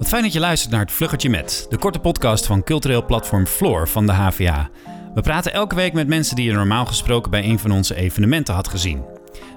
Wat 0.00 0.08
fijn 0.08 0.22
dat 0.22 0.32
je 0.32 0.40
luistert 0.40 0.72
naar 0.72 0.80
het 0.80 0.92
Vluggertje 0.92 1.30
Met, 1.30 1.66
de 1.68 1.76
korte 1.76 1.98
podcast 1.98 2.46
van 2.46 2.62
cultureel 2.62 3.04
platform 3.04 3.46
Floor 3.46 3.88
van 3.88 4.06
de 4.06 4.12
HVA. 4.12 4.68
We 5.14 5.20
praten 5.20 5.52
elke 5.52 5.74
week 5.74 5.92
met 5.92 6.08
mensen 6.08 6.36
die 6.36 6.44
je 6.44 6.52
normaal 6.52 6.86
gesproken 6.86 7.30
bij 7.30 7.44
een 7.44 7.58
van 7.58 7.70
onze 7.70 7.94
evenementen 7.94 8.54
had 8.54 8.68
gezien. 8.68 9.04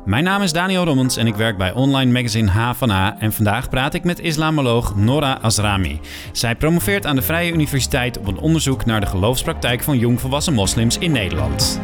Mijn 0.06 0.24
naam 0.24 0.42
is 0.42 0.52
Daniel 0.52 0.84
Rommens 0.84 1.18
en 1.18 1.28
ik 1.28 1.36
werk 1.36 1.58
bij 1.58 1.74
online 1.74 2.12
magazine 2.12 2.52
H 2.52 2.74
van 2.74 2.90
A 2.92 3.20
en 3.20 3.34
vandaag 3.34 3.70
praat 3.70 3.94
ik 3.94 4.04
met 4.04 4.20
islamoloog 4.20 4.96
Nora 4.96 5.38
Azrami. 5.42 6.00
Zij 6.32 6.56
promoveert 6.56 7.06
aan 7.06 7.16
de 7.16 7.22
Vrije 7.22 7.52
Universiteit 7.52 8.18
op 8.18 8.28
een 8.28 8.40
onderzoek 8.40 8.86
naar 8.86 9.00
de 9.00 9.08
geloofspraktijk 9.08 9.84
van 9.84 9.98
jongvolwassen 9.98 10.54
moslims 10.54 10.98
in 10.98 11.12
Nederland. 11.12 11.82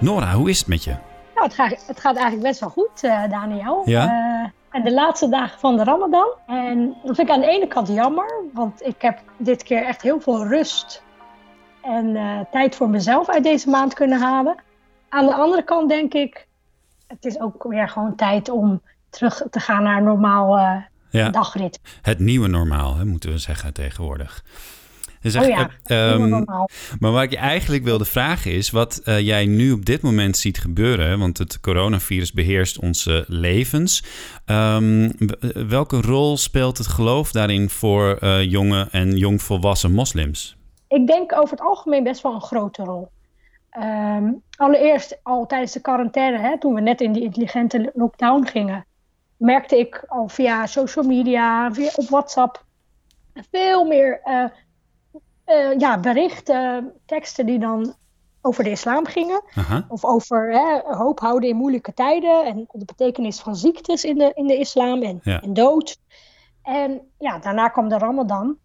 Nora, 0.00 0.34
hoe 0.34 0.50
is 0.50 0.58
het 0.58 0.68
met 0.68 0.84
je? 0.84 1.12
Het, 1.44 1.54
gaat, 1.54 1.86
het 1.86 2.00
gaat 2.00 2.16
eigenlijk 2.16 2.46
best 2.46 2.60
wel 2.60 2.68
goed, 2.68 3.02
uh, 3.02 3.28
Daniel. 3.30 3.82
Ja? 3.84 4.04
Uh, 4.04 4.48
en 4.70 4.82
de 4.82 4.92
laatste 4.92 5.28
dagen 5.28 5.58
van 5.60 5.76
de 5.76 5.84
Ramadan. 5.84 6.28
En 6.46 6.96
dat 7.04 7.16
vind 7.16 7.28
ik 7.28 7.34
aan 7.34 7.40
de 7.40 7.46
ene 7.46 7.66
kant 7.66 7.88
jammer, 7.88 8.34
want 8.52 8.86
ik 8.86 9.02
heb 9.02 9.18
dit 9.36 9.62
keer 9.62 9.84
echt 9.84 10.02
heel 10.02 10.20
veel 10.20 10.46
rust 10.46 11.02
en 11.82 12.06
uh, 12.06 12.40
tijd 12.50 12.74
voor 12.74 12.88
mezelf 12.88 13.28
uit 13.28 13.42
deze 13.42 13.68
maand 13.68 13.94
kunnen 13.94 14.20
halen. 14.20 14.56
Aan 15.08 15.26
de 15.26 15.34
andere 15.34 15.64
kant 15.64 15.88
denk 15.88 16.14
ik, 16.14 16.46
het 17.06 17.24
is 17.24 17.40
ook 17.40 17.62
weer 17.62 17.88
gewoon 17.88 18.14
tijd 18.14 18.48
om 18.48 18.82
terug 19.10 19.42
te 19.50 19.60
gaan 19.60 19.82
naar 19.82 19.96
een 19.96 20.04
normaal 20.04 20.58
ja. 21.10 21.30
dagrit. 21.30 21.80
Het 22.02 22.18
nieuwe 22.18 22.48
normaal, 22.48 22.96
hè, 22.96 23.04
moeten 23.04 23.30
we 23.30 23.38
zeggen 23.38 23.72
tegenwoordig. 23.72 24.44
Dus 25.24 25.36
oh 25.36 25.46
ja, 25.46 25.70
um, 26.12 26.44
maar 26.98 27.12
wat 27.12 27.22
ik 27.22 27.30
je 27.30 27.36
eigenlijk 27.36 27.84
wilde 27.84 28.04
vragen 28.04 28.52
is, 28.52 28.70
wat 28.70 29.00
uh, 29.04 29.20
jij 29.20 29.46
nu 29.46 29.72
op 29.72 29.84
dit 29.84 30.02
moment 30.02 30.36
ziet 30.36 30.58
gebeuren, 30.58 31.18
want 31.18 31.38
het 31.38 31.60
coronavirus 31.60 32.32
beheerst 32.32 32.78
onze 32.78 33.24
levens. 33.28 34.04
Um, 34.46 35.10
welke 35.68 36.00
rol 36.00 36.36
speelt 36.36 36.78
het 36.78 36.86
geloof 36.86 37.32
daarin 37.32 37.70
voor 37.70 38.18
uh, 38.20 38.42
jonge 38.42 38.88
en 38.90 39.16
jongvolwassen 39.16 39.92
moslims? 39.92 40.56
Ik 40.88 41.06
denk 41.06 41.32
over 41.32 41.50
het 41.50 41.66
algemeen 41.66 42.02
best 42.02 42.22
wel 42.22 42.34
een 42.34 42.40
grote 42.40 42.82
rol. 42.82 43.08
Um, 43.80 44.42
allereerst 44.56 45.18
al 45.22 45.46
tijdens 45.46 45.72
de 45.72 45.80
quarantaine, 45.80 46.38
hè, 46.38 46.58
toen 46.58 46.74
we 46.74 46.80
net 46.80 47.00
in 47.00 47.12
die 47.12 47.22
intelligente 47.22 47.90
lockdown 47.94 48.46
gingen, 48.46 48.86
merkte 49.36 49.78
ik 49.78 50.04
al 50.06 50.28
via 50.28 50.66
social 50.66 51.04
media, 51.04 51.72
via 51.72 51.90
op 51.94 52.08
WhatsApp, 52.08 52.64
veel 53.50 53.84
meer 53.84 54.20
uh, 54.24 54.44
uh, 55.46 55.78
ja, 55.78 55.98
berichten, 56.00 56.92
teksten 57.06 57.46
die 57.46 57.58
dan 57.58 57.94
over 58.40 58.64
de 58.64 58.70
islam 58.70 59.06
gingen. 59.06 59.42
Aha. 59.54 59.84
Of 59.88 60.04
over 60.04 60.52
hè, 60.52 60.94
hoop 60.94 61.20
houden 61.20 61.48
in 61.48 61.56
moeilijke 61.56 61.94
tijden. 61.94 62.44
En 62.44 62.66
de 62.72 62.84
betekenis 62.84 63.40
van 63.40 63.56
ziektes 63.56 64.04
in 64.04 64.18
de, 64.18 64.30
in 64.34 64.46
de 64.46 64.58
islam 64.58 65.02
en, 65.02 65.20
Ja. 65.22 65.40
en 65.42 65.54
dood. 65.54 65.98
En 66.62 67.00
ja, 67.18 67.38
daarna 67.38 67.68
kwam 67.68 67.88
de 67.88 67.98
Ramadan. 67.98 68.56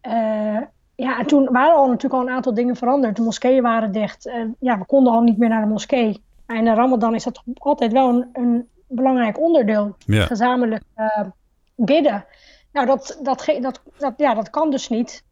Eh, 0.00 0.60
ja, 0.94 1.18
en 1.18 1.26
toen 1.26 1.48
waren 1.52 1.76
al 1.76 1.86
natuurlijk 1.86 2.14
al 2.14 2.28
een 2.28 2.34
aantal 2.34 2.54
dingen 2.54 2.76
veranderd. 2.76 3.16
De 3.16 3.22
moskeeën 3.22 3.62
waren 3.62 3.92
dicht. 3.92 4.26
En 4.26 4.56
ja, 4.60 4.78
we 4.78 4.86
konden 4.86 5.12
al 5.12 5.20
niet 5.22 5.38
meer 5.38 5.48
naar 5.48 5.62
de 5.62 5.68
moskee. 5.68 6.22
In 6.46 6.64
de 6.64 6.74
Ramadan 6.74 7.14
is 7.14 7.24
dat 7.24 7.42
altijd 7.54 7.92
wel 7.92 8.08
een, 8.08 8.28
een 8.32 8.68
belangrijk 8.88 9.40
onderdeel. 9.40 9.96
Ja. 9.98 10.24
Gezamenlijk 10.24 10.82
eh, 10.94 11.20
bidden. 11.74 12.24
Nou, 12.72 12.86
dat, 12.86 13.18
dat, 13.22 13.46
dat, 13.60 14.14
ja, 14.16 14.34
dat 14.34 14.50
kan 14.50 14.70
dus 14.70 14.88
niet. 14.88 15.24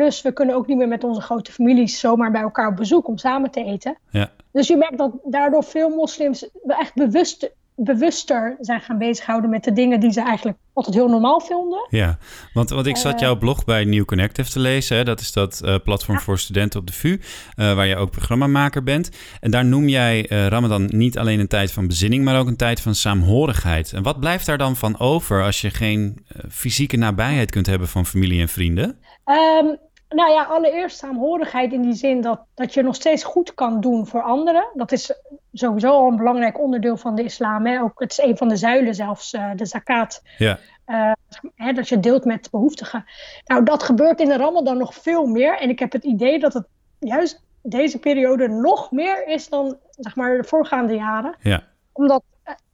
Plus, 0.00 0.22
we 0.22 0.32
kunnen 0.32 0.54
ook 0.54 0.66
niet 0.66 0.76
meer 0.76 0.88
met 0.88 1.04
onze 1.04 1.20
grote 1.20 1.52
families 1.52 2.00
zomaar 2.00 2.30
bij 2.30 2.40
elkaar 2.40 2.68
op 2.68 2.76
bezoek 2.76 3.08
om 3.08 3.18
samen 3.18 3.50
te 3.50 3.64
eten. 3.64 3.98
Ja. 4.10 4.30
Dus 4.52 4.68
je 4.68 4.76
merkt 4.76 4.98
dat 4.98 5.12
daardoor 5.24 5.64
veel 5.64 5.88
moslims 5.88 6.48
wel 6.62 6.78
echt 6.78 6.94
bewust, 6.94 7.50
bewuster 7.76 8.56
zijn 8.60 8.80
gaan 8.80 8.98
bezighouden 8.98 9.50
met 9.50 9.64
de 9.64 9.72
dingen 9.72 10.00
die 10.00 10.12
ze 10.12 10.22
eigenlijk 10.22 10.58
altijd 10.72 10.94
heel 10.94 11.08
normaal 11.08 11.40
vonden. 11.40 11.86
Ja, 11.90 12.18
want, 12.52 12.70
want 12.70 12.86
ik 12.86 12.96
zat 12.96 13.14
Eh. 13.14 13.20
jouw 13.20 13.38
blog 13.38 13.64
bij 13.64 13.84
New 13.84 14.04
Connective 14.04 14.50
te 14.50 14.60
lezen. 14.60 14.96
Hè? 14.96 15.04
Dat 15.04 15.20
is 15.20 15.32
dat 15.32 15.60
eh, 15.64 15.74
platform 15.84 16.18
voor 16.18 16.38
studenten 16.38 16.80
op 16.80 16.86
de 16.86 16.92
VU, 16.92 17.20
eh, 17.54 17.74
waar 17.74 17.86
je 17.86 17.96
ook 17.96 18.10
programmamaker 18.10 18.82
bent. 18.82 19.10
En 19.40 19.50
daar 19.50 19.64
noem 19.64 19.88
jij 19.88 20.26
Ramadan 20.28 20.88
niet 20.92 21.18
alleen 21.18 21.40
een 21.40 21.48
tijd 21.48 21.72
van 21.72 21.86
bezinning, 21.86 22.24
maar 22.24 22.38
ook 22.38 22.46
een 22.46 22.56
tijd 22.56 22.80
van 22.80 22.94
saamhorigheid. 22.94 23.92
En 23.92 24.02
wat 24.02 24.20
blijft 24.20 24.46
daar 24.46 24.58
dan 24.58 24.76
van 24.76 24.98
over 24.98 25.42
als 25.42 25.60
je 25.60 25.70
geen 25.70 26.26
fysieke 26.50 26.96
nabijheid 26.96 27.50
kunt 27.50 27.66
hebben 27.66 27.88
van 27.88 28.06
familie 28.06 28.40
en 28.40 28.48
vrienden? 28.48 28.98
Ehm, 29.24 29.66
nou 30.14 30.32
ja, 30.32 30.42
allereerst 30.44 30.98
saamhorigheid 30.98 31.72
in 31.72 31.82
die 31.82 31.92
zin 31.94 32.20
dat, 32.20 32.40
dat 32.54 32.74
je 32.74 32.82
nog 32.82 32.94
steeds 32.94 33.24
goed 33.24 33.54
kan 33.54 33.80
doen 33.80 34.06
voor 34.06 34.22
anderen. 34.22 34.64
Dat 34.74 34.92
is 34.92 35.20
sowieso 35.52 35.90
al 35.90 36.08
een 36.08 36.16
belangrijk 36.16 36.60
onderdeel 36.60 36.96
van 36.96 37.14
de 37.14 37.22
islam. 37.22 37.66
Hè? 37.66 37.80
Ook, 37.80 38.00
het 38.00 38.10
is 38.10 38.18
een 38.18 38.36
van 38.36 38.48
de 38.48 38.56
zuilen 38.56 38.94
zelfs, 38.94 39.32
eh, 39.32 39.50
de 39.56 39.66
zakat. 39.66 40.22
Ja, 40.38 40.58
Eh, 40.84 41.12
hè, 41.54 41.72
dat 41.72 41.88
je 41.88 42.00
deelt 42.00 42.24
met 42.24 42.50
behoeftigen. 42.50 43.04
Nou, 43.44 43.64
dat 43.64 43.82
gebeurt 43.82 44.20
in 44.20 44.28
de 44.28 44.36
Ramadan 44.36 44.78
nog 44.78 44.94
veel 44.94 45.26
meer. 45.26 45.58
En 45.58 45.68
ik 45.68 45.78
heb 45.78 45.92
het 45.92 46.04
idee 46.04 46.38
dat 46.38 46.52
het 46.52 46.66
juist 46.98 47.42
deze 47.62 47.98
periode 47.98 48.48
nog 48.48 48.90
meer 48.90 49.26
is 49.26 49.48
dan 49.48 49.76
zeg 49.90 50.16
maar, 50.16 50.36
de 50.36 50.44
voorgaande 50.44 50.94
jaren. 50.94 51.34
ja, 51.40 51.62
Omdat 51.92 52.22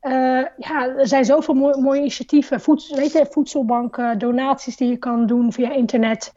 eh, 0.00 0.12
ja, 0.56 0.88
er 0.96 1.06
zijn 1.06 1.24
zoveel 1.24 1.54
mooie, 1.54 1.80
mooie 1.80 2.00
initiatieven. 2.00 2.60
Voed, 2.60 2.86
weet 2.94 3.12
je, 3.12 3.26
voedselbanken, 3.30 4.18
donaties 4.18 4.76
die 4.76 4.88
je 4.88 4.96
kan 4.96 5.26
doen 5.26 5.52
via 5.52 5.72
internet. 5.72 6.32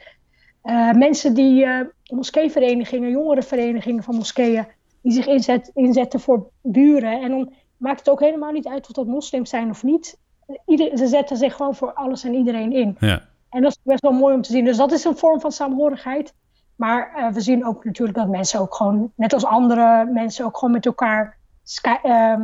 Eh, 0.70 0.92
mensen 0.92 1.34
die, 1.34 1.66
eh 1.66 1.80
moskeeverenigingen, 2.10 3.10
jongerenverenigingen 3.10 4.04
van 4.04 4.16
moskeeën, 4.16 4.68
die 5.02 5.12
zich 5.12 5.28
inzet, 5.28 5.72
inzetten 5.74 6.20
voor 6.20 6.50
buren. 6.62 7.22
En 7.22 7.30
dan 7.30 7.54
maakt 7.78 8.00
het 8.00 8.10
ook 8.10 8.20
helemaal 8.20 8.52
niet 8.52 8.68
uit 8.68 8.88
of 8.88 8.92
dat 8.92 9.08
moslims 9.08 9.50
zijn 9.50 9.70
of 9.70 9.84
niet. 9.84 10.18
Ieder, 10.66 10.98
ze 10.98 11.08
zetten 11.08 11.38
zich 11.38 11.56
gewoon 11.56 11.76
voor 11.76 11.94
alles 11.94 12.24
en 12.24 12.34
iedereen 12.34 12.72
in. 12.72 12.96
ja, 13.00 13.22
En 13.50 13.62
dat 13.62 13.72
is 13.72 13.78
best 13.84 14.02
wel 14.02 14.12
mooi 14.12 14.36
om 14.36 14.42
te 14.42 14.52
zien. 14.52 14.66
Dus 14.66 14.78
dat 14.78 14.92
is 14.92 15.04
een 15.04 15.18
vorm 15.18 15.40
van 15.40 15.52
saamhorigheid. 15.52 16.34
Maar 16.76 17.14
eh, 17.16 17.34
we 17.34 17.42
zien 17.42 17.66
ook 17.66 17.86
natuurlijk 17.86 18.18
dat 18.18 18.28
mensen 18.28 18.60
ook 18.60 18.76
gewoon, 18.76 19.12
net 19.16 19.34
als 19.34 19.46
andere 19.46 20.06
mensen, 20.06 20.46
ook 20.46 20.58
gewoon 20.58 20.74
met 20.74 20.86
elkaar 20.86 21.38
sky, 21.64 21.96
ehm, 22.04 22.42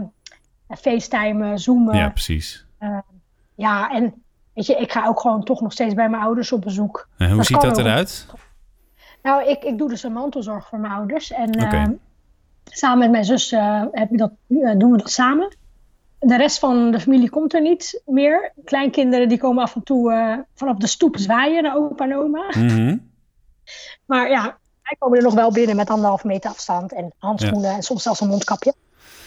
facetimen, 0.67 1.59
zoomen. 1.59 1.95
ja, 1.95 2.09
precies. 2.09 2.65
Ja, 3.55 3.89
en 3.91 4.24
weet 4.55 4.65
je, 4.65 4.75
ik 4.75 4.91
ga 4.91 5.07
ook 5.07 5.19
gewoon 5.19 5.43
toch 5.43 5.61
nog 5.61 5.71
steeds 5.71 5.93
bij 5.93 6.09
mijn 6.09 6.23
ouders 6.23 6.51
op 6.51 6.61
bezoek. 6.61 7.07
En 7.17 7.27
hoe 7.27 7.37
Dat 7.37 7.45
ziet 7.45 7.61
dat 7.61 7.71
ook. 7.71 7.85
eruit? 7.85 8.25
Nou, 9.21 9.49
ik, 9.49 9.63
ik 9.63 9.77
doe 9.77 9.89
dus 9.89 10.03
een 10.03 10.13
mantelzorg 10.13 10.67
voor 10.67 10.79
mijn 10.79 10.93
ouders. 10.93 11.31
En 11.31 11.51
ehm, 11.51 11.91
samen 12.63 12.99
met 12.99 13.11
mijn 13.11 13.25
zus 13.25 13.51
eh, 13.51 13.83
heb 13.91 14.11
ik 14.11 14.17
dat, 14.17 14.31
eh, 14.47 14.71
doen 14.77 14.91
we 14.91 14.97
dat 14.97 15.11
samen. 15.11 15.55
De 16.19 16.37
rest 16.37 16.59
van 16.59 16.91
de 16.91 16.99
familie 16.99 17.29
komt 17.29 17.53
er 17.53 17.61
niet 17.61 18.01
meer. 18.05 18.51
Kleinkinderen 18.63 19.29
die 19.29 19.37
komen 19.37 19.63
af 19.63 19.75
en 19.75 19.83
toe 19.83 20.11
eh, 20.13 20.37
vanaf 20.55 20.77
de 20.77 20.87
stoep 20.87 21.17
zwaaien 21.17 21.63
naar 21.63 21.75
opa 21.75 22.03
en 22.03 22.15
oma. 22.15 22.45
Mhm. 22.57 22.97
Maar 24.05 24.29
ja, 24.29 24.57
wij 24.83 24.95
komen 24.99 25.17
er 25.17 25.23
nog 25.23 25.33
wel 25.33 25.51
binnen 25.51 25.75
met 25.75 25.89
anderhalve 25.89 26.27
meter 26.27 26.49
afstand 26.49 26.93
en 26.93 27.13
handschoenen 27.17 27.71
en 27.71 27.83
soms 27.83 28.03
zelfs 28.03 28.21
een 28.21 28.27
mondkapje. 28.27 28.73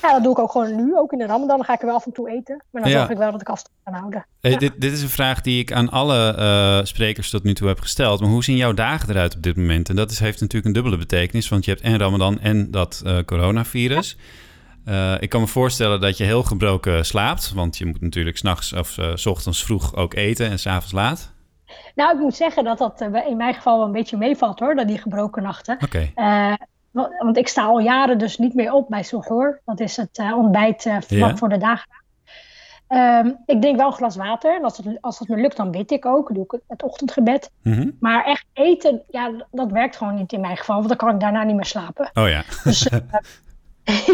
Ja, 0.03 0.13
dat 0.13 0.23
doe 0.23 0.33
ik 0.33 0.39
ook 0.39 0.51
gewoon 0.53 0.77
nu, 0.77 0.97
ook 0.97 1.13
in 1.13 1.19
de 1.19 1.27
Ramadan. 1.27 1.57
Dan 1.57 1.65
ga 1.65 1.73
ik 1.73 1.81
er 1.81 1.87
wel 1.87 1.95
af 1.95 2.07
en 2.07 2.13
toe 2.13 2.31
eten. 2.31 2.63
Maar 2.71 2.83
dan 2.83 2.91
Ja. 2.91 2.99
zorg 2.99 3.11
ik 3.11 3.17
wel 3.17 3.33
dat 3.33 3.41
ik 3.41 3.49
afstand 3.49 3.75
kan 3.85 3.95
houden. 3.95 4.27
Hey, 4.41 4.51
Ja. 4.51 4.57
dit, 4.59 4.73
dit 4.81 4.93
is 4.93 5.03
een 5.03 5.09
vraag 5.09 5.41
die 5.41 5.61
ik 5.61 5.73
aan 5.73 5.91
alle 5.91 6.35
eh, 6.35 6.85
sprekers 6.85 7.31
tot 7.31 7.43
nu 7.43 7.55
toe 7.55 7.69
heb 7.69 7.81
gesteld. 7.81 8.21
Maar 8.21 8.29
hoe 8.29 8.45
zien 8.45 8.57
jouw 8.57 8.75
dagen 8.75 9.11
eruit 9.11 9.37
op 9.37 9.43
dit 9.43 9.57
moment? 9.57 9.89
En 9.89 9.97
dat 9.97 10.11
is, 10.11 10.19
heeft 10.21 10.41
natuurlijk 10.41 10.67
een 10.67 10.73
dubbele 10.83 10.97
betekenis, 10.99 11.49
want 11.49 11.65
je 11.65 11.71
hebt 11.71 11.83
en 11.83 11.99
Ramadan 11.99 12.41
en 12.41 12.71
dat 12.71 13.03
eh, 13.05 13.19
coronavirus. 13.25 14.17
Eh, 14.85 15.15
ik 15.21 15.29
kan 15.29 15.41
me 15.41 15.47
voorstellen 15.47 16.01
dat 16.01 16.17
je 16.17 16.25
heel 16.25 16.43
gebroken 16.43 17.07
slaapt, 17.07 17.53
want 17.55 17.79
je 17.79 17.87
moet 17.87 18.01
natuurlijk 18.01 18.37
s'nachts 18.37 18.73
of 18.73 18.97
s 19.15 19.27
ochtends 19.27 19.65
vroeg 19.65 19.97
ook 19.97 20.15
eten 20.15 20.49
en 20.51 20.59
s'avonds 20.59 20.93
laat. 20.93 21.33
Nou, 21.95 22.15
ik 22.15 22.21
moet 22.21 22.35
zeggen 22.35 22.65
dat 22.65 22.79
dat 22.79 23.01
in 23.29 23.37
mijn 23.37 23.55
geval 23.55 23.77
wel 23.79 23.87
een 23.87 23.93
beetje 23.93 24.17
meevalt 24.17 24.59
hoor, 24.59 24.75
dat 24.75 24.89
die 24.89 24.99
gebroken 24.99 25.43
nachten. 25.43 25.79
Oké, 25.85 26.11
wa- 26.15 26.59
want 26.93 27.37
ik 27.37 27.49
sta 27.49 27.65
al 27.65 27.79
jaren 27.79 28.19
dus 28.19 28.39
niet 28.39 28.55
meer 28.55 28.73
op 28.73 28.89
bij 28.89 29.03
Sohoor. 29.03 29.61
Dat 29.65 29.81
is 29.81 29.97
het 29.97 30.19
eh, 30.19 30.37
ontbijt 30.39 30.87
eh, 30.87 30.97
vlak 31.01 31.31
Ja. 31.31 31.37
voor 31.37 31.49
de 31.49 31.59
dagen. 31.59 31.89
Ehm, 32.89 33.31
ik 33.47 33.61
drink 33.61 33.77
wel 33.77 33.87
een 33.87 33.93
glas 33.93 34.17
water. 34.17 34.55
En 34.57 34.63
als 34.65 34.77
het, 34.77 34.99
als 35.01 35.19
het 35.19 35.29
me 35.29 35.37
lukt, 35.37 35.57
dan 35.57 35.71
bid 35.71 35.91
ik 35.91 36.07
ook. 36.07 36.27
Dan 36.27 36.35
doe 36.37 36.45
ik 36.45 36.61
het 36.69 36.83
ochtendgebed. 36.83 37.51
Mhm. 37.63 37.91
Maar 38.01 38.25
echt 38.25 38.45
eten, 38.53 39.03
ja, 39.09 39.33
dat 39.51 39.71
werkt 39.71 39.97
gewoon 39.97 40.15
niet 40.15 40.33
in 40.33 40.41
mijn 40.41 40.57
geval. 40.57 40.77
Want 40.77 40.89
dan 40.89 40.97
kan 40.97 41.15
ik 41.15 41.21
daarna 41.21 41.43
niet 41.43 41.57
meer 41.57 41.65
slapen. 41.65 42.11
Oh 42.15 42.29
ja, 42.29 42.43
Dus 42.65 42.89
eh, 42.89 42.99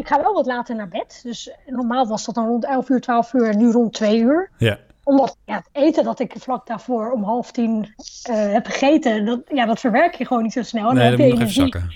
ik 0.00 0.08
ga 0.08 0.20
wel 0.22 0.32
wat 0.34 0.46
later 0.46 0.74
naar 0.76 0.88
bed. 0.88 1.20
Dus 1.22 1.50
normaal 1.66 2.06
was 2.06 2.24
dat 2.24 2.34
dan 2.34 2.46
rond 2.46 2.64
11 2.64 2.88
uur, 2.88 3.00
12 3.00 3.32
uur. 3.32 3.48
En 3.48 3.58
nu 3.58 3.70
rond 3.70 3.92
2 3.92 4.18
uur. 4.20 4.50
ja, 4.58 4.78
Omdat 5.08 5.36
ja, 5.44 5.54
het 5.54 5.68
eten 5.72 6.04
dat 6.04 6.20
ik 6.20 6.34
vlak 6.38 6.66
daarvoor 6.66 7.10
om 7.10 7.22
half 7.22 7.50
tien 7.50 7.94
eh, 8.22 8.52
heb 8.52 8.66
gegeten, 8.66 9.24
dat, 9.24 9.40
ja, 9.48 9.66
dat 9.66 9.80
verwerk 9.80 10.14
je 10.14 10.26
gewoon 10.26 10.42
niet 10.42 10.52
zo 10.52 10.62
snel. 10.62 10.92
Nee, 10.92 11.10
dan 11.10 11.10
heb 11.10 11.18
moet 11.18 11.28
nog 11.28 11.38
even 11.38 11.52
zakken. 11.52 11.94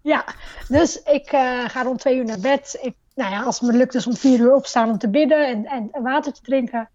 Ja, 0.00 0.24
dus 0.68 1.02
ik 1.02 1.26
eh, 1.26 1.64
ga 1.64 1.82
rond 1.82 1.98
twee 1.98 2.16
uur 2.16 2.24
naar 2.24 2.40
bed. 2.40 2.78
Ik, 2.82 2.94
nou 3.14 3.30
ja, 3.30 3.42
als 3.42 3.60
het 3.60 3.70
me 3.70 3.76
lukt 3.76 3.92
dus 3.92 4.06
om 4.06 4.16
vier 4.16 4.38
uur 4.38 4.54
opstaan 4.54 4.90
om 4.90 4.98
te 4.98 5.08
bidden 5.08 5.48
en, 5.48 5.66
en, 5.66 5.88
en 5.92 6.02
water 6.02 6.32
te 6.32 6.42
drinken. 6.42 6.88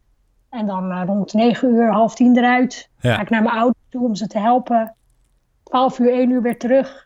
En 0.49 0.65
dan 0.65 0.91
eh, 0.91 1.01
rond 1.05 1.33
negen 1.33 1.69
uur, 1.69 1.91
half 1.91 2.15
tien 2.15 2.37
eruit. 2.37 2.89
Ja. 2.99 3.15
Ga 3.15 3.21
ik 3.21 3.29
naar 3.29 3.43
mijn 3.43 3.55
ouders 3.55 3.85
toe 3.89 4.05
om 4.05 4.15
ze 4.15 4.27
te 4.27 4.39
helpen. 4.39 4.95
Twaalf 5.63 5.99
uur, 5.99 6.11
één 6.11 6.29
uur 6.29 6.41
weer 6.41 6.59
terug. 6.59 7.05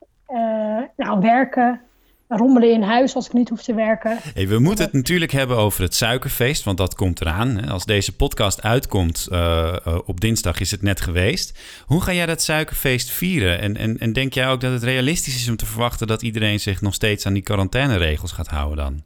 Nou, 0.95 1.19
werken. 1.19 1.81
Rommelen 2.29 2.71
in 2.71 2.81
huis 2.81 3.15
als 3.15 3.25
ik 3.25 3.33
niet 3.33 3.49
hoef 3.49 3.61
te 3.61 3.73
werken. 3.73 4.17
Hey, 4.33 4.47
we 4.47 4.59
moeten 4.59 4.85
het 4.85 4.93
natuurlijk 4.93 5.31
hebben 5.31 5.57
over 5.57 5.83
het 5.83 5.95
suikerfeest, 5.95 6.63
want 6.63 6.77
dat 6.77 6.95
komt 6.95 7.21
eraan. 7.21 7.69
Als 7.69 7.85
deze 7.85 8.15
podcast 8.15 8.61
uitkomt 8.61 9.27
uh, 9.31 9.75
op 10.05 10.19
dinsdag 10.19 10.59
is 10.59 10.71
het 10.71 10.81
net 10.81 11.01
geweest. 11.01 11.59
Hoe 11.85 12.01
ga 12.01 12.13
jij 12.13 12.25
dat 12.25 12.41
suikerfeest 12.41 13.09
vieren? 13.09 13.59
En, 13.59 13.77
en, 13.77 13.97
en 13.97 14.13
denk 14.13 14.33
jij 14.33 14.49
ook 14.49 14.61
dat 14.61 14.71
het 14.71 14.83
realistisch 14.83 15.35
is 15.35 15.49
om 15.49 15.55
te 15.55 15.65
verwachten 15.65 16.07
dat 16.07 16.21
iedereen 16.21 16.59
zich 16.59 16.81
nog 16.81 16.93
steeds 16.93 17.25
aan 17.25 17.33
die 17.33 17.43
quarantaineregels 17.43 18.31
gaat 18.31 18.47
houden 18.47 18.77
dan? 18.77 19.03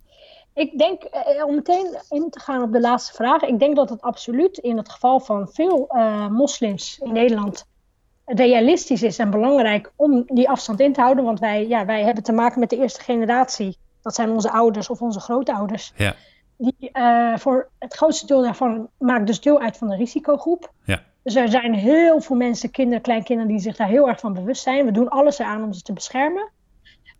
Ik 0.53 0.77
denk, 0.77 1.03
eh, 1.03 1.45
om 1.45 1.55
meteen 1.55 1.97
in 2.09 2.29
te 2.29 2.39
gaan 2.39 2.61
op 2.61 2.71
de 2.71 2.79
laatste 2.79 3.13
vraag, 3.13 3.41
ik 3.41 3.59
denk 3.59 3.75
dat 3.75 3.89
het 3.89 4.01
absoluut 4.01 4.57
in 4.57 4.77
het 4.77 4.89
geval 4.89 5.19
van 5.19 5.49
veel 5.51 5.89
uh, 5.91 6.29
moslims 6.29 6.99
in 7.03 7.13
Nederland 7.13 7.65
realistisch 8.25 9.03
is 9.03 9.17
en 9.17 9.29
belangrijk 9.29 9.91
om 9.95 10.23
die 10.25 10.49
afstand 10.49 10.79
in 10.79 10.93
te 10.93 11.01
houden. 11.01 11.23
Want 11.23 11.39
wij, 11.39 11.67
ja, 11.67 11.85
wij 11.85 12.03
hebben 12.03 12.23
te 12.23 12.31
maken 12.31 12.59
met 12.59 12.69
de 12.69 12.77
eerste 12.77 13.01
generatie. 13.01 13.77
Dat 14.01 14.15
zijn 14.15 14.29
onze 14.29 14.51
ouders 14.51 14.89
of 14.89 15.01
onze 15.01 15.19
grootouders. 15.19 15.93
Ja. 15.95 16.15
Die 16.57 16.89
uh, 16.93 17.37
voor 17.37 17.69
het 17.79 17.93
grootste 17.93 18.25
deel 18.25 18.41
daarvan 18.41 18.87
maakt 18.97 19.27
dus 19.27 19.41
deel 19.41 19.59
uit 19.59 19.77
van 19.77 19.89
de 19.89 19.95
risicogroep. 19.95 20.71
Ja. 20.85 21.01
Dus 21.23 21.35
er 21.35 21.49
zijn 21.49 21.73
heel 21.73 22.21
veel 22.21 22.35
mensen, 22.35 22.71
kinderen, 22.71 23.01
kleinkinderen, 23.01 23.51
die 23.51 23.61
zich 23.61 23.75
daar 23.75 23.87
heel 23.87 24.07
erg 24.07 24.19
van 24.19 24.33
bewust 24.33 24.63
zijn. 24.63 24.85
We 24.85 24.91
doen 24.91 25.09
alles 25.09 25.39
eraan 25.39 25.63
om 25.63 25.73
ze 25.73 25.81
te 25.81 25.93
beschermen. 25.93 26.51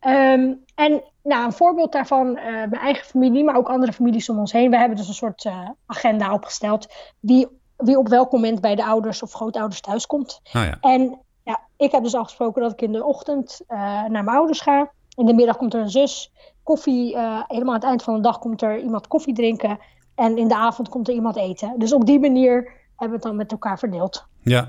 Um, 0.08 0.64
en 0.76 1.04
nou, 1.24 1.46
een 1.46 1.54
voorbeeld 1.54 1.92
daarvan, 1.92 2.28
uh, 2.28 2.44
mijn 2.44 2.72
eigen 2.72 3.06
familie, 3.06 3.44
maar 3.44 3.56
ook 3.56 3.70
andere 3.70 3.94
families 3.94 4.30
om 4.30 4.40
ons 4.40 4.52
heen. 4.52 4.70
We 4.70 4.78
hebben 4.78 4.98
dus 4.98 5.08
een 5.08 5.14
soort 5.14 5.46
uh, 5.46 5.70
agenda 5.86 6.34
opgesteld. 6.34 6.94
Wie, 7.20 7.48
wie 7.84 7.98
op 7.98 8.08
welk 8.08 8.32
moment 8.32 8.62
bij 8.62 8.76
de 8.76 8.86
ouders 8.86 9.24
of 9.24 9.34
grootouders 9.34 9.82
thuis 9.82 10.06
komt. 10.06 10.42
Oh 10.44 10.52
ja. 10.64 10.78
En 10.82 11.20
ja, 11.44 11.60
ik 11.78 11.92
heb 11.92 12.04
dus 12.04 12.16
afgesproken 12.16 12.62
dat 12.62 12.72
ik 12.72 12.82
in 12.82 12.92
de 12.92 13.06
ochtend 13.06 13.62
uh, 13.68 13.78
naar 13.80 14.24
mijn 14.24 14.38
ouders 14.38 14.62
ga. 14.62 14.92
In 15.16 15.26
de 15.26 15.34
middag 15.34 15.58
komt 15.58 15.74
er 15.74 15.82
een 15.82 15.90
zus. 15.90 16.32
Koffie, 16.64 17.18
helemaal 17.48 17.74
aan 17.74 17.80
het 17.80 17.84
eind 17.84 18.04
van 18.04 18.14
de 18.14 18.22
dag 18.22 18.40
komt 18.40 18.62
er 18.62 18.80
iemand 18.80 19.08
koffie 19.08 19.34
drinken. 19.34 19.80
En 20.16 20.38
in 20.38 20.48
de 20.48 20.56
avond 20.56 20.90
komt 20.90 21.08
er 21.08 21.14
iemand 21.14 21.36
eten. 21.36 21.74
Dus 21.78 21.94
op 21.94 22.06
die 22.06 22.20
manier 22.20 22.72
hebben 23.04 23.20
het 23.20 23.28
dan 23.28 23.36
met 23.36 23.52
elkaar 23.52 23.80
verdeeld. 23.80 24.28
Ja, 24.42 24.68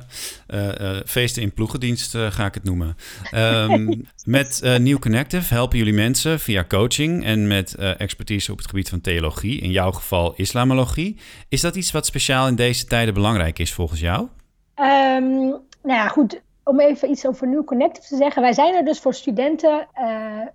uh, 0.49 0.69
uh, 0.69 0.97
feesten 1.07 1.43
in 1.43 1.53
ploegendienst 1.53 2.15
uh, 2.15 2.27
ga 2.31 2.47
ik 2.47 2.55
het 2.55 2.65
noemen. 2.65 2.97
Um, 3.35 4.07
met 4.25 4.61
New 4.79 4.99
Connective 4.99 5.55
helpen 5.55 5.79
jullie 5.79 5.93
mensen 5.93 6.41
via 6.41 6.65
coaching 6.69 7.25
en 7.25 7.47
met 7.47 7.75
expertise 7.75 8.53
op 8.53 8.59
het 8.59 8.67
gebied 8.67 8.89
van 8.89 9.01
theologie, 9.01 9.61
in 9.61 9.71
jouw 9.71 9.93
geval 9.93 10.35
islamologie. 10.37 11.17
Is 11.49 11.61
dat 11.61 11.77
iets 11.77 11.93
wat 11.93 12.07
speciaal 12.07 12.49
in 12.49 12.57
deze 12.57 12.87
tijden 12.87 13.15
belangrijk 13.15 13.59
is 13.59 13.73
volgens 13.73 14.01
jou? 14.01 14.21
Um, 14.21 15.39
nou 15.83 15.99
ja, 15.99 16.09
goed. 16.09 16.43
Om 16.65 16.81
even 16.81 17.11
iets 17.11 17.27
over 17.27 17.49
New 17.49 17.65
Connective 17.65 18.09
te 18.09 18.17
zeggen. 18.17 18.43
Wij 18.43 18.53
zijn 18.53 18.75
er 18.75 18.85
dus 18.85 19.01
voor 19.01 19.15
studenten, 19.15 19.89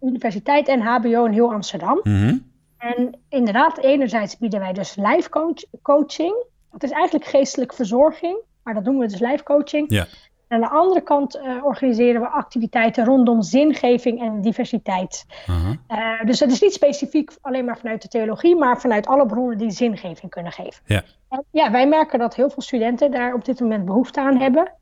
universiteit 0.01 0.67
en 0.67 0.81
HBO 0.81 1.25
in 1.25 1.31
heel 1.31 1.51
Amsterdam. 1.51 1.99
Mm 2.03 2.27
-hmm. 2.27 2.49
En 2.79 3.19
inderdaad, 3.29 3.77
enerzijds 3.77 4.37
bieden 4.37 4.59
wij 4.59 4.73
dus 4.73 4.95
live 4.95 5.29
coach 5.29 5.63
coaching. 5.81 6.45
Het 6.71 6.83
is 6.83 6.91
eigenlijk 6.91 7.25
geestelijke 7.25 7.75
verzorging, 7.75 8.37
maar 8.63 8.73
dat 8.73 8.85
doen 8.85 8.97
we 8.97 9.07
dus 9.07 9.19
live 9.19 9.43
coaching. 9.43 9.85
Ja. 9.89 10.05
En 10.47 10.63
aan 10.63 10.69
de 10.69 10.77
andere 10.77 11.01
kant 11.01 11.35
uh, 11.35 11.65
organiseren 11.65 12.21
we 12.21 12.27
activiteiten 12.27 13.05
rondom 13.05 13.41
zingeving 13.41 14.21
en 14.21 14.41
diversiteit. 14.41 15.25
Uh, 15.47 16.23
dus 16.25 16.39
het 16.39 16.51
is 16.51 16.61
niet 16.61 16.73
specifiek 16.73 17.31
alleen 17.41 17.65
maar 17.65 17.77
vanuit 17.77 18.01
de 18.01 18.07
theologie, 18.07 18.55
maar 18.55 18.81
vanuit 18.81 19.07
alle 19.07 19.25
bronnen 19.25 19.57
die 19.57 19.71
zingeving 19.71 20.31
kunnen 20.31 20.51
geven. 20.51 20.83
Ja. 20.85 21.03
En 21.29 21.43
ja, 21.51 21.71
wij 21.71 21.87
merken 21.87 22.19
dat 22.19 22.35
heel 22.35 22.49
veel 22.49 22.61
studenten 22.61 23.11
daar 23.11 23.33
op 23.33 23.45
dit 23.45 23.59
moment 23.59 23.85
behoefte 23.85 24.21
aan 24.21 24.37
hebben. 24.37 24.73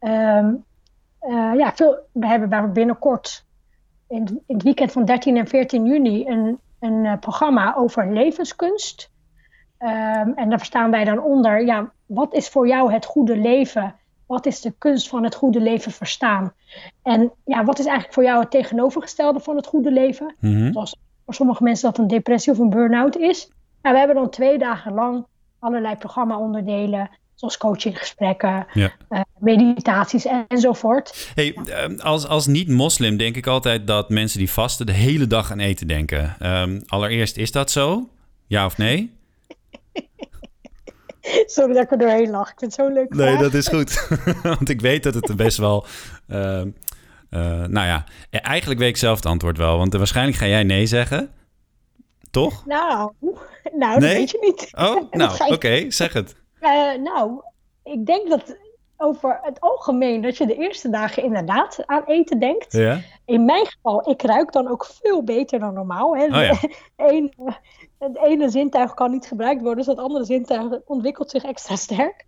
Um, 0.00 0.64
uh, 1.22 1.52
ja, 1.54 1.72
veel, 1.74 1.98
we 2.12 2.26
hebben 2.26 2.72
binnenkort 2.72 3.44
in, 4.08 4.42
in 4.46 4.54
het 4.54 4.62
weekend 4.62 4.92
van 4.92 5.04
13 5.04 5.36
en 5.36 5.46
14 5.46 5.86
juni 5.86 6.26
een, 6.26 6.58
een 6.80 7.18
programma 7.18 7.74
over 7.76 8.12
levenskunst. 8.12 9.10
Um, 9.78 10.32
en 10.34 10.48
daar 10.48 10.58
verstaan 10.58 10.90
wij 10.90 11.04
dan 11.04 11.22
onder, 11.22 11.66
ja, 11.66 11.92
wat 12.06 12.34
is 12.34 12.48
voor 12.48 12.68
jou 12.68 12.92
het 12.92 13.04
goede 13.04 13.36
leven? 13.36 13.94
Wat 14.26 14.46
is 14.46 14.60
de 14.60 14.74
kunst 14.78 15.08
van 15.08 15.24
het 15.24 15.34
goede 15.34 15.60
leven 15.60 15.92
verstaan? 15.92 16.52
En 17.02 17.32
ja, 17.44 17.64
wat 17.64 17.78
is 17.78 17.84
eigenlijk 17.84 18.14
voor 18.14 18.24
jou 18.24 18.40
het 18.40 18.50
tegenovergestelde 18.50 19.40
van 19.40 19.56
het 19.56 19.66
goede 19.66 19.92
leven? 19.92 20.34
Mm 20.40 20.54
-hmm. 20.54 20.72
Zoals 20.72 20.96
voor 21.24 21.34
sommige 21.34 21.62
mensen 21.62 21.90
dat 21.90 21.98
een 21.98 22.08
depressie 22.08 22.52
of 22.52 22.58
een 22.58 22.70
burn-out 22.70 23.16
is. 23.16 23.50
Nou, 23.82 23.94
we 23.94 23.98
hebben 24.00 24.16
dan 24.16 24.30
twee 24.30 24.58
dagen 24.58 24.92
lang 24.92 25.26
allerlei 25.58 25.96
programma-onderdelen, 25.96 27.10
zoals 27.34 27.58
coachinggesprekken, 27.58 28.66
ja. 28.72 28.90
uh, 29.10 29.20
meditaties 29.38 30.24
en, 30.24 30.44
enzovoort. 30.48 31.32
Hey, 31.34 31.56
als, 31.98 32.26
als 32.26 32.46
niet-moslim 32.46 33.16
denk 33.16 33.36
ik 33.36 33.46
altijd 33.46 33.86
dat 33.86 34.10
mensen 34.10 34.38
die 34.38 34.50
vasten 34.50 34.86
de 34.86 34.92
hele 34.92 35.26
dag 35.26 35.50
aan 35.50 35.58
eten 35.58 35.86
denken. 35.86 36.36
Um, 36.42 36.82
allereerst, 36.86 37.36
is 37.36 37.52
dat 37.52 37.70
zo? 37.70 38.08
Ja 38.46 38.66
of 38.66 38.76
nee? 38.76 39.16
Sorry 41.54 41.72
dat 41.72 41.82
ik 41.84 41.90
er 41.90 41.98
doorheen 41.98 42.30
lach. 42.30 42.50
Ik 42.50 42.58
vind 42.58 42.76
het 42.76 42.86
zo 42.86 42.92
leuk. 42.92 43.14
Nee, 43.14 43.26
vraag. 43.26 43.40
dat 43.40 43.54
is 43.54 43.68
goed. 43.68 44.08
Want 44.42 44.68
ik 44.68 44.80
weet 44.80 45.02
dat 45.02 45.14
het 45.14 45.36
best 45.36 45.58
wel. 45.58 45.86
Uh, 46.28 46.60
uh, 47.30 47.64
nou 47.64 47.86
ja, 47.86 48.04
eigenlijk 48.30 48.80
weet 48.80 48.88
ik 48.88 48.96
zelf 48.96 49.16
het 49.16 49.26
antwoord 49.26 49.58
wel. 49.58 49.76
Want 49.76 49.94
waarschijnlijk 49.94 50.36
ga 50.36 50.46
jij 50.46 50.62
nee 50.62 50.86
zeggen. 50.86 51.30
Toch? 52.30 52.66
Nou, 52.66 53.12
nou 53.72 54.00
nee? 54.00 54.00
dat 54.00 54.00
weet 54.00 54.30
je 54.30 54.38
niet. 54.40 54.68
Oh, 54.72 55.10
nou, 55.20 55.32
oké, 55.32 55.52
okay, 55.52 55.90
zeg 55.90 56.12
het. 56.12 56.34
Uh, 56.60 56.94
nou, 57.02 57.42
ik 57.82 58.06
denk 58.06 58.28
dat 58.28 58.56
over 59.00 59.38
het 59.42 59.60
algemeen 59.60 60.20
dat 60.20 60.36
je 60.36 60.46
de 60.46 60.56
eerste 60.56 60.90
dagen 60.90 61.22
inderdaad 61.22 61.86
aan 61.86 62.04
eten 62.04 62.38
denkt. 62.38 62.72
Ja. 62.72 63.00
In 63.24 63.44
mijn 63.44 63.66
geval, 63.66 64.10
ik 64.10 64.22
ruik 64.22 64.52
dan 64.52 64.68
ook 64.68 64.84
veel 64.84 65.24
beter 65.24 65.58
dan 65.58 65.74
normaal. 65.74 66.16
Hè. 66.16 66.24
Oh 66.24 66.30
ja. 66.30 66.54
Eén, 67.10 67.32
het 67.98 68.16
ene 68.16 68.48
zintuig 68.48 68.94
kan 68.94 69.10
niet 69.10 69.26
gebruikt 69.26 69.60
worden, 69.60 69.78
dus 69.78 69.94
het 69.94 70.04
andere 70.04 70.24
zintuig 70.24 70.80
ontwikkelt 70.86 71.30
zich 71.30 71.44
extra 71.44 71.76
sterk. 71.76 72.24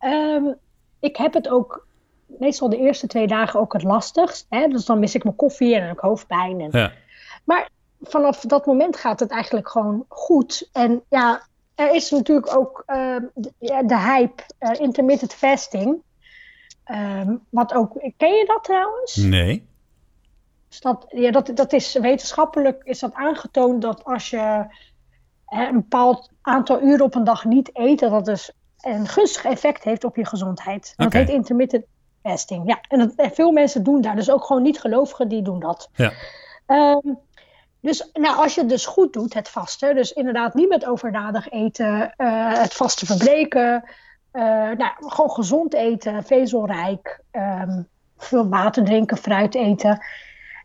Um, 0.00 0.56
ik 1.00 1.16
heb 1.16 1.34
het 1.34 1.48
ook 1.48 1.86
meestal 2.26 2.68
de 2.68 2.78
eerste 2.78 3.06
twee 3.06 3.26
dagen 3.26 3.60
ook 3.60 3.72
het 3.72 3.82
lastigst. 3.82 4.46
Hè? 4.48 4.68
Dus 4.68 4.84
dan 4.84 4.98
mis 4.98 5.14
ik 5.14 5.24
mijn 5.24 5.36
koffie 5.36 5.74
en 5.74 5.82
heb 5.82 5.92
ik 5.92 6.00
hoofdpijn. 6.00 6.60
En... 6.60 6.68
Ja. 6.72 6.92
Maar 7.44 7.68
vanaf 8.00 8.40
dat 8.40 8.66
moment 8.66 8.96
gaat 8.96 9.20
het 9.20 9.30
eigenlijk 9.30 9.68
gewoon 9.68 10.04
goed. 10.08 10.68
En 10.72 11.02
ja, 11.08 11.42
er 11.80 11.94
is 11.94 12.10
natuurlijk 12.10 12.56
ook 12.56 12.82
uh, 12.86 13.16
de, 13.34 13.52
de, 13.86 13.98
hype 13.98 14.42
uh, 14.60 14.70
intermittent 14.80 15.34
fasting. 15.34 16.02
Um, 16.90 17.46
wat 17.50 17.74
ook, 17.74 18.12
ken 18.16 18.34
je 18.34 18.44
dat 18.46 18.64
trouwens? 18.64 19.16
Nee. 19.16 19.68
Dus 20.68 20.80
dat, 20.80 21.06
ja, 21.08 21.30
dat, 21.30 21.50
dat 21.54 21.72
is 21.72 21.92
wetenschappelijk 21.92 22.84
is 22.84 22.98
dat 22.98 23.14
aangetoond 23.14 23.82
dat 23.82 24.04
als 24.04 24.30
je 24.30 24.66
hè, 25.46 25.66
een 25.66 25.74
bepaald 25.74 26.30
aantal 26.42 26.82
uren 26.82 27.04
op 27.04 27.14
een 27.14 27.24
dag 27.24 27.44
niet 27.44 27.70
eet, 27.72 27.98
dat 27.98 28.10
dat 28.10 28.24
dus 28.24 28.52
een 28.80 29.06
gunstig 29.06 29.44
effect 29.44 29.84
heeft 29.84 30.04
op 30.04 30.16
je 30.16 30.26
gezondheid. 30.26 30.92
Dat 30.96 31.06
okay. 31.06 31.20
heet 31.20 31.30
intermittent 31.30 31.84
fasting. 32.22 32.68
Ja, 32.68 32.80
en, 32.88 32.98
dat, 32.98 33.12
en, 33.14 33.30
veel 33.30 33.52
mensen 33.52 33.82
doen 33.82 34.00
daar. 34.00 34.16
Dus 34.16 34.30
ook 34.30 34.44
gewoon 34.44 34.62
niet-gelovigen 34.62 35.28
die 35.28 35.42
doen 35.42 35.60
dat. 35.60 35.90
Ja. 35.92 36.12
Um, 36.66 37.18
dus 37.80 38.10
nou, 38.12 38.36
als 38.36 38.54
je 38.54 38.60
het 38.60 38.70
dus 38.70 38.86
goed 38.86 39.12
doet, 39.12 39.34
het 39.34 39.48
vasten, 39.48 39.94
dus 39.94 40.12
inderdaad 40.12 40.54
niet 40.54 40.68
met 40.68 40.86
overdadig 40.86 41.50
eten, 41.50 42.14
uh, 42.16 42.58
het 42.58 42.74
vasten 42.74 43.06
verbreken, 43.06 43.84
uh, 44.32 44.42
nou, 44.70 44.90
gewoon 44.98 45.30
gezond 45.30 45.74
eten, 45.74 46.24
vezelrijk, 46.24 47.20
um, 47.32 47.88
veel 48.18 48.48
water 48.48 48.84
drinken, 48.84 49.16
fruit 49.16 49.54
eten. 49.54 50.04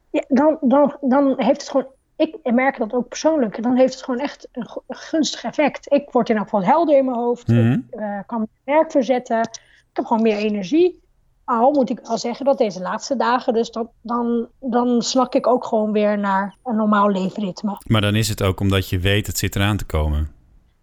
Ja, 0.09 0.23
dan, 0.27 0.57
dan, 0.61 0.97
dan 1.01 1.33
heeft 1.37 1.61
het 1.61 1.69
gewoon, 1.69 1.87
ik 2.15 2.37
merk 2.43 2.77
dat 2.77 2.93
ook 2.93 3.07
persoonlijk, 3.07 3.63
dan 3.63 3.75
heeft 3.75 3.93
het 3.93 4.03
gewoon 4.03 4.19
echt 4.19 4.47
een, 4.51 4.67
een 4.87 4.95
gunstig 4.95 5.43
effect. 5.43 5.91
Ik 5.91 6.11
word 6.11 6.29
in 6.29 6.35
elk 6.35 6.43
geval 6.43 6.63
helder 6.63 6.97
in 6.97 7.05
mijn 7.05 7.17
hoofd, 7.17 7.47
mm 7.47 7.57
-hmm. 7.57 7.87
ik 7.89 7.99
uh, 7.99 8.19
kan 8.25 8.37
mijn 8.37 8.77
werk 8.77 8.91
verzetten, 8.91 9.39
ik 9.39 9.89
heb 9.93 10.05
gewoon 10.05 10.21
meer 10.21 10.37
energie. 10.37 11.03
Al 11.45 11.71
moet 11.71 11.89
ik 11.89 11.99
al 11.99 12.17
zeggen 12.17 12.45
dat 12.45 12.57
deze 12.57 12.81
laatste 12.81 13.15
dagen, 13.15 13.53
dus 13.53 13.71
dat, 13.71 13.87
dan, 14.01 14.47
dan 14.59 15.01
snak 15.01 15.33
ik 15.33 15.47
ook 15.47 15.65
gewoon 15.65 15.91
weer 15.91 16.19
naar 16.19 16.55
een 16.63 16.75
normaal 16.75 17.09
leefritme. 17.09 17.81
Maar 17.87 18.01
dan 18.01 18.15
is 18.15 18.29
het 18.29 18.43
ook 18.43 18.59
omdat 18.59 18.89
je 18.89 18.99
weet 18.99 19.27
het 19.27 19.37
zit 19.37 19.55
eraan 19.55 19.77
te 19.77 19.85
komen. 19.85 20.31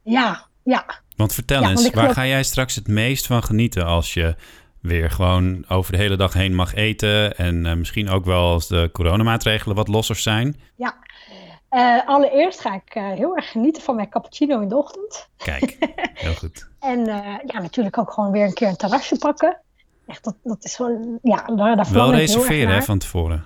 Ja, 0.03 0.47
ja. 0.63 0.85
Want 1.17 1.35
vertel 1.35 1.63
ja, 1.63 1.69
eens, 1.69 1.83
want 1.83 1.95
waar 1.95 2.03
geloof... 2.03 2.17
ga 2.17 2.27
jij 2.27 2.43
straks 2.43 2.75
het 2.75 2.89
meest 2.89 3.27
van 3.27 3.43
genieten 3.43 3.87
als 3.87 4.15
je 4.15 4.35
weer 4.81 5.11
gewoon 5.11 5.65
over 5.69 5.93
de 5.93 5.99
hele 5.99 6.17
dag 6.17 6.33
heen 6.33 6.55
mag 6.55 6.75
eten 6.75 7.37
en 7.37 7.65
uh, 7.65 7.73
misschien 7.73 8.09
ook 8.09 8.25
wel 8.25 8.51
als 8.51 8.69
de 8.69 8.89
coronamaatregelen 8.93 9.77
wat 9.77 9.89
losser 9.89 10.17
zijn? 10.17 10.61
Ja, 10.77 10.97
uh, 11.71 12.09
allereerst 12.09 12.61
ga 12.61 12.75
ik 12.75 12.95
uh, 12.95 13.13
heel 13.13 13.37
erg 13.37 13.51
genieten 13.51 13.83
van 13.83 13.95
mijn 13.97 14.09
cappuccino 14.09 14.61
in 14.61 14.69
de 14.69 14.77
ochtend. 14.77 15.29
Kijk, 15.37 15.77
heel 16.15 16.35
goed. 16.35 16.69
en 16.81 17.05
ja, 17.47 17.61
natuurlijk 17.61 17.99
ook 17.99 18.13
gewoon 18.13 18.31
weer 18.31 18.45
een 18.45 18.55
keer 18.55 18.69
een 18.69 18.77
terrasje 18.77 19.19
pakken. 19.19 19.61
Echt, 20.13 20.25
dat, 20.25 20.37
dat 20.43 20.65
is 20.65 20.77
gewoon, 20.77 21.19
ja, 21.23 21.45
daar, 21.57 21.77
daar 21.77 21.93
Wel 21.93 22.15
reserveren 22.15 22.75
hè, 22.75 22.83
van 22.83 22.99
tevoren. 22.99 23.45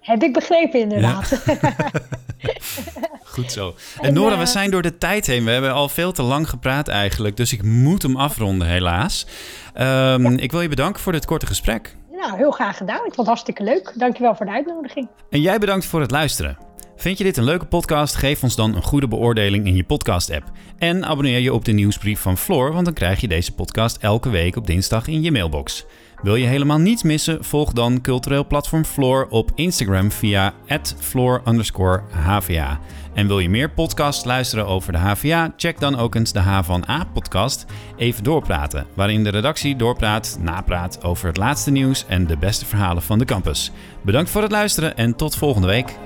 Heb 0.00 0.22
ik 0.22 0.32
begrepen 0.32 0.80
inderdaad. 0.80 1.42
Ja. 1.46 1.70
Goed 3.34 3.52
zo. 3.52 3.74
En, 4.00 4.14
Nora, 4.14 4.38
we 4.38 4.46
zijn 4.46 4.70
door 4.70 4.82
de 4.82 4.98
tijd 4.98 5.26
heen. 5.26 5.44
We 5.44 5.50
hebben 5.50 5.72
al 5.72 5.88
veel 5.88 6.12
te 6.12 6.22
lang 6.22 6.48
gepraat 6.48 6.88
eigenlijk. 6.88 7.36
Dus 7.36 7.52
ik 7.52 7.62
moet 7.62 8.02
hem 8.02 8.16
afronden 8.16 8.68
helaas. 8.68 9.26
Um, 9.74 9.82
ja. 9.82 10.30
Ik 10.36 10.52
wil 10.52 10.60
je 10.60 10.68
bedanken 10.68 11.02
voor 11.02 11.12
dit 11.12 11.26
korte 11.26 11.46
gesprek. 11.46 11.96
Nou, 12.10 12.36
heel 12.36 12.50
graag 12.50 12.76
gedaan. 12.76 12.96
Ik 12.96 13.02
vond 13.02 13.16
het 13.16 13.26
hartstikke 13.26 13.62
leuk. 13.62 13.92
Dankjewel 13.94 14.34
voor 14.34 14.46
de 14.46 14.52
uitnodiging. 14.52 15.08
En 15.30 15.40
jij 15.40 15.58
bedankt 15.58 15.84
voor 15.84 16.00
het 16.00 16.10
luisteren. 16.10 16.67
Vind 16.98 17.18
je 17.18 17.24
dit 17.24 17.36
een 17.36 17.44
leuke 17.44 17.64
podcast? 17.64 18.14
Geef 18.14 18.42
ons 18.42 18.56
dan 18.56 18.74
een 18.74 18.82
goede 18.82 19.08
beoordeling 19.08 19.66
in 19.66 19.74
je 19.74 19.84
podcast-app. 19.84 20.44
En 20.78 21.04
abonneer 21.04 21.38
je 21.38 21.52
op 21.52 21.64
de 21.64 21.72
nieuwsbrief 21.72 22.20
van 22.20 22.38
Floor, 22.38 22.72
want 22.72 22.84
dan 22.84 22.94
krijg 22.94 23.20
je 23.20 23.28
deze 23.28 23.54
podcast 23.54 23.96
elke 23.96 24.30
week 24.30 24.56
op 24.56 24.66
dinsdag 24.66 25.06
in 25.06 25.22
je 25.22 25.32
mailbox. 25.32 25.84
Wil 26.22 26.34
je 26.34 26.46
helemaal 26.46 26.78
niets 26.78 27.02
missen? 27.02 27.44
Volg 27.44 27.72
dan 27.72 28.00
cultureel 28.00 28.46
platform 28.46 28.84
Floor 28.84 29.26
op 29.30 29.50
Instagram 29.54 30.10
via 30.10 30.54
@floor_hva. 30.98 32.80
En 33.14 33.26
wil 33.26 33.38
je 33.38 33.50
meer 33.50 33.70
podcasts 33.70 34.24
luisteren 34.24 34.66
over 34.66 34.92
de 34.92 34.98
HVA? 34.98 35.52
Check 35.56 35.80
dan 35.80 35.96
ook 35.96 36.14
eens 36.14 36.32
de 36.32 36.40
H 36.40 36.62
van 36.62 36.84
A 36.88 37.04
podcast 37.04 37.66
Even 37.96 38.24
Doorpraten, 38.24 38.86
waarin 38.94 39.24
de 39.24 39.30
redactie 39.30 39.76
doorpraat, 39.76 40.38
napraat 40.40 41.02
over 41.02 41.26
het 41.26 41.36
laatste 41.36 41.70
nieuws 41.70 42.04
en 42.08 42.26
de 42.26 42.36
beste 42.36 42.66
verhalen 42.66 43.02
van 43.02 43.18
de 43.18 43.24
campus. 43.24 43.70
Bedankt 44.02 44.30
voor 44.30 44.42
het 44.42 44.50
luisteren 44.50 44.96
en 44.96 45.16
tot 45.16 45.36
volgende 45.36 45.66
week. 45.66 45.96